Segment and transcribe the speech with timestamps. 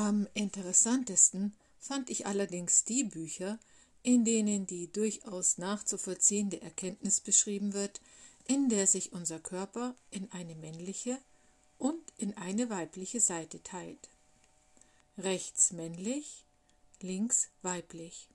[0.00, 3.58] Am interessantesten fand ich allerdings die Bücher,
[4.04, 8.00] in denen die durchaus nachzuvollziehende Erkenntnis beschrieben wird,
[8.46, 11.18] in der sich unser Körper in eine männliche
[11.78, 14.08] und in eine weibliche Seite teilt.
[15.18, 16.44] Rechts männlich,
[17.00, 18.28] links weiblich.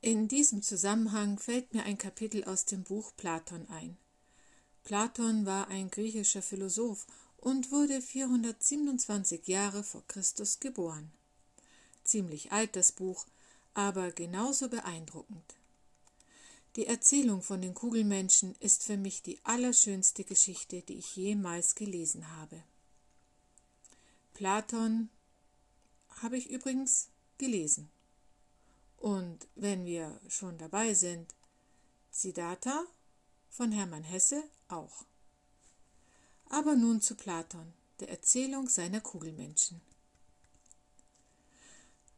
[0.00, 3.98] In diesem Zusammenhang fällt mir ein Kapitel aus dem Buch Platon ein.
[4.84, 7.06] Platon war ein griechischer Philosoph
[7.38, 11.10] und wurde 427 Jahre vor Christus geboren.
[12.04, 13.26] Ziemlich alt das Buch,
[13.74, 15.54] aber genauso beeindruckend.
[16.76, 22.36] Die Erzählung von den Kugelmenschen ist für mich die allerschönste Geschichte, die ich jemals gelesen
[22.36, 22.62] habe.
[24.34, 25.08] Platon
[26.22, 27.08] habe ich übrigens
[27.38, 27.90] gelesen.
[28.96, 31.34] Und wenn wir schon dabei sind,
[32.10, 32.84] Siddhartha
[33.48, 35.07] von Hermann Hesse auch.
[36.50, 39.80] Aber nun zu Platon, der Erzählung seiner Kugelmenschen.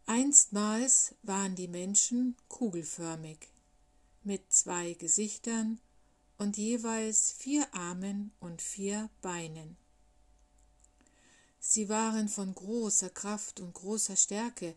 [0.06, 3.48] Einstmals waren die Menschen kugelförmig,
[4.22, 5.80] mit zwei Gesichtern
[6.38, 9.76] und jeweils vier Armen und vier Beinen.
[11.58, 14.74] Sie waren von großer Kraft und großer Stärke,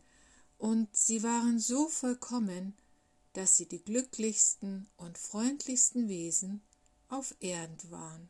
[0.58, 2.74] und sie waren so vollkommen,
[3.34, 6.62] dass sie die glücklichsten und freundlichsten Wesen
[7.10, 8.30] auf Erden waren.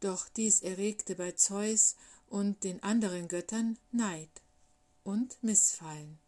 [0.00, 4.42] Doch dies erregte bei Zeus und den anderen Göttern Neid
[5.04, 6.18] und Missfallen.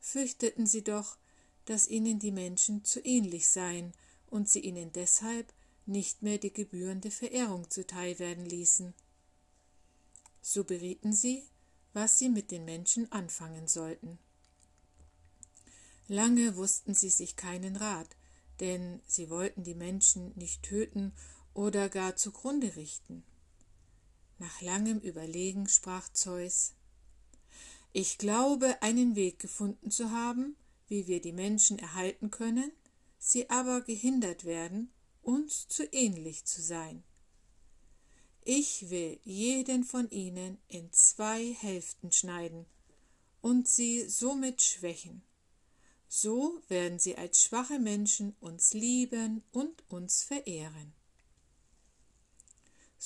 [0.00, 1.18] Fürchteten sie doch,
[1.66, 3.92] dass ihnen die Menschen zu ähnlich seien
[4.28, 5.52] und sie ihnen deshalb
[5.84, 8.94] nicht mehr die gebührende Verehrung zuteil werden ließen.
[10.40, 11.44] So berieten sie,
[11.92, 14.18] was sie mit den Menschen anfangen sollten.
[16.08, 18.08] Lange wussten sie sich keinen Rat,
[18.60, 21.12] denn sie wollten die Menschen nicht töten
[21.56, 23.24] oder gar zugrunde richten.
[24.38, 26.76] Nach langem Überlegen sprach Zeus
[27.98, 30.54] ich glaube, einen Weg gefunden zu haben,
[30.86, 32.70] wie wir die Menschen erhalten können,
[33.18, 34.90] sie aber gehindert werden,
[35.22, 37.02] uns zu ähnlich zu sein.
[38.44, 42.66] Ich will jeden von ihnen in zwei Hälften schneiden
[43.40, 45.22] und sie somit schwächen.
[46.06, 50.92] So werden sie als schwache Menschen uns lieben und uns verehren.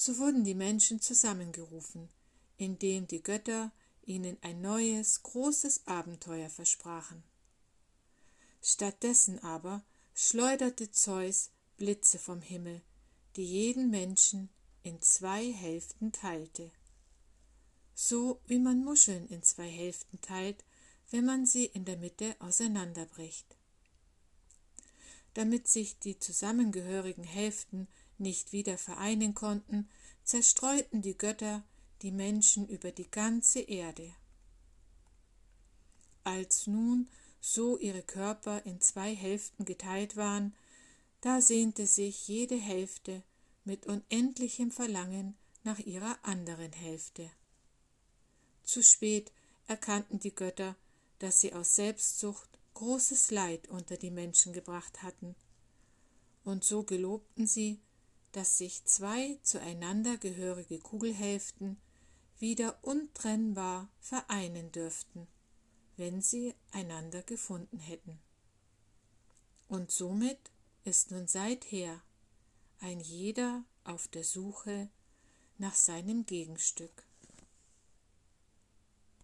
[0.03, 2.09] So wurden die Menschen zusammengerufen,
[2.57, 3.71] indem die Götter
[4.07, 7.23] ihnen ein neues, großes Abenteuer versprachen.
[8.63, 9.85] Stattdessen aber
[10.15, 12.81] schleuderte Zeus Blitze vom Himmel,
[13.37, 14.49] die jeden Menschen
[14.83, 16.71] in zwei Hälften teilte.
[17.95, 20.65] So wie man Muscheln in zwei Hälften teilt,
[21.11, 23.55] wenn man sie in der Mitte auseinanderbricht.
[25.35, 27.87] Damit sich die zusammengehörigen Hälften
[28.21, 29.89] nicht wieder vereinen konnten,
[30.25, 31.65] zerstreuten die Götter
[32.03, 34.15] die Menschen über die ganze Erde.
[36.25, 37.09] Als nun
[37.41, 40.55] so ihre Körper in zwei Hälften geteilt waren,
[41.21, 43.23] da sehnte sich jede Hälfte
[43.65, 47.31] mit unendlichem Verlangen nach ihrer anderen Hälfte.
[48.65, 49.33] Zu spät
[49.67, 50.77] erkannten die Götter,
[51.19, 55.35] dass sie aus Selbstsucht großes Leid unter die Menschen gebracht hatten,
[56.45, 57.81] und so gelobten sie,
[58.33, 61.81] dass sich zwei zueinander gehörige Kugelhälften
[62.39, 65.27] wieder untrennbar vereinen dürften,
[65.97, 68.19] wenn sie einander gefunden hätten.
[69.69, 70.51] Und somit
[70.85, 72.01] ist nun seither
[72.81, 74.89] ein jeder auf der Suche
[75.59, 77.05] nach seinem Gegenstück.